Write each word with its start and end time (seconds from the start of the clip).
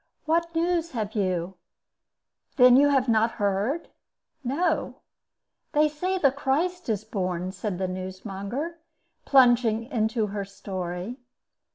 "What 0.25 0.55
news 0.55 0.93
have 0.93 1.13
you?" 1.13 1.57
"Then 2.55 2.75
you 2.75 2.89
have 2.89 3.07
not 3.07 3.33
heard?" 3.33 3.89
"No." 4.43 4.95
"They 5.73 5.87
say 5.89 6.17
the 6.17 6.31
Christ 6.31 6.89
is 6.89 7.03
born," 7.03 7.51
said 7.51 7.77
the 7.77 7.87
newsmonger, 7.87 8.79
plunging 9.25 9.83
into 9.83 10.25
her 10.33 10.43
story. 10.43 11.17